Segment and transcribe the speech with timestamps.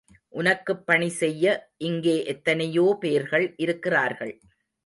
[0.29, 1.45] உனக்குப் பணி செய்ய
[1.83, 4.33] இங்கே எத்தனையோ பேர்கள் இருக்கிறார்கள்.